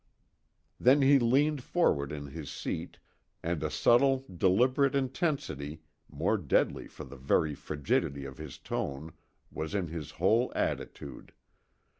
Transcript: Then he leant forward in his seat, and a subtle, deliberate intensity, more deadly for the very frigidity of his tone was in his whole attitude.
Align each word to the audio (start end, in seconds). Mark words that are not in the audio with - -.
Then 0.79 1.03
he 1.03 1.19
leant 1.19 1.61
forward 1.61 2.11
in 2.11 2.25
his 2.25 2.49
seat, 2.49 2.97
and 3.43 3.61
a 3.61 3.69
subtle, 3.69 4.25
deliberate 4.35 4.95
intensity, 4.95 5.83
more 6.09 6.39
deadly 6.39 6.87
for 6.87 7.03
the 7.03 7.17
very 7.17 7.53
frigidity 7.53 8.25
of 8.25 8.39
his 8.39 8.57
tone 8.57 9.13
was 9.51 9.75
in 9.75 9.89
his 9.89 10.09
whole 10.17 10.51
attitude. 10.55 11.33